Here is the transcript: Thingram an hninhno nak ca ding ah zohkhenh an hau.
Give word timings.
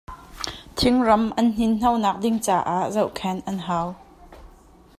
Thingram 0.77 1.25
an 1.39 1.47
hninhno 1.57 1.91
nak 2.03 2.15
ca 2.15 2.21
ding 2.23 2.39
ah 2.75 2.85
zohkhenh 2.93 3.41
an 3.49 3.57
hau. 3.67 3.87